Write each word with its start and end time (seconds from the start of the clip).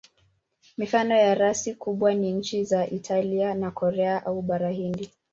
Mifano 0.77 1.15
ya 1.17 1.35
rasi 1.35 1.75
kubwa 1.75 2.13
ni 2.13 2.31
nchi 2.31 2.63
za 2.63 2.89
Italia 2.89 3.53
na 3.53 3.71
Korea 3.71 4.25
au 4.25 4.41
Bara 4.41 4.69
Hindi. 4.69 5.11